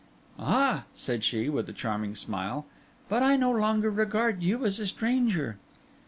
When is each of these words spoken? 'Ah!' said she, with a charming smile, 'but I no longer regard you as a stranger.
'Ah!' 0.39 0.85
said 0.95 1.23
she, 1.23 1.47
with 1.47 1.69
a 1.69 1.73
charming 1.73 2.15
smile, 2.15 2.65
'but 3.07 3.21
I 3.21 3.35
no 3.35 3.51
longer 3.51 3.91
regard 3.91 4.41
you 4.41 4.65
as 4.65 4.79
a 4.79 4.87
stranger. 4.87 5.59